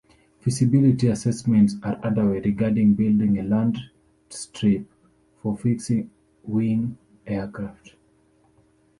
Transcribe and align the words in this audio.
Feasibility 0.39 1.09
assessments 1.09 1.75
are 1.83 1.97
underway 1.97 2.39
regarding 2.41 2.95
building 2.95 3.37
a 3.37 3.43
landing 3.43 3.83
strip 4.29 4.87
for 5.43 5.55
fixed-wing 5.55 6.97
aircraft. 7.27 7.93